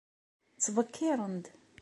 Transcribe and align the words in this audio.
Ttbekkiṛen-d. 0.55 1.45